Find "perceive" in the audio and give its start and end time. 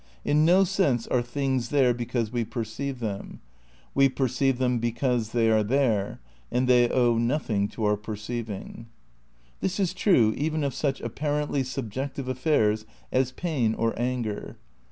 2.43-2.97, 4.09-4.57